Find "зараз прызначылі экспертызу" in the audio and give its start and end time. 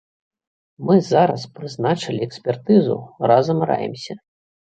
1.11-2.97